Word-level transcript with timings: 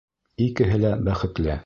Икеһе 0.45 0.81
лә 0.85 0.95
бәхетле. 1.09 1.59